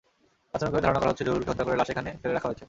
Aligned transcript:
প্রাথমিকভাবে 0.51 0.83
ধারণা 0.85 0.99
করা 1.01 1.11
হচ্ছে, 1.11 1.25
জহুরুলকে 1.25 1.49
হত্যা 1.51 1.65
করে 1.67 1.79
লাশ 1.79 1.89
এখানে 1.93 2.09
ফেলে 2.21 2.33
রাখা 2.35 2.47
হয়েছে। 2.49 2.59